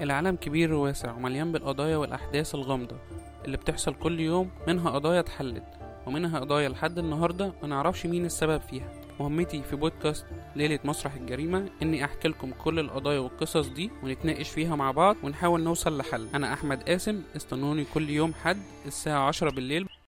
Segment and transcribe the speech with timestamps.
[0.00, 2.96] العالم كبير وواسع ومليان بالقضايا والأحداث الغامضة
[3.44, 5.64] اللي بتحصل كل يوم منها قضايا اتحلت
[6.06, 8.92] ومنها قضايا لحد النهاردة ما نعرفش مين السبب فيها.
[9.20, 10.26] مهمتي في بودكاست
[10.56, 15.62] ليلة مسرح الجريمة إني أحكي لكم كل القضايا والقصص دي ونتناقش فيها مع بعض ونحاول
[15.62, 16.28] نوصل لحل.
[16.34, 19.86] أنا أحمد قاسم استنوني كل يوم حد الساعة عشرة بالليل.